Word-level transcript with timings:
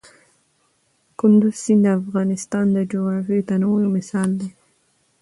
کندز 1.19 1.53
سیند 1.63 1.85
د 1.91 1.95
افغانستان 2.01 2.65
د 2.75 2.77
جغرافیوي 2.91 3.41
تنوع 3.49 3.77
یو 3.83 3.93
مثال 3.97 4.29
دی. 4.39 4.49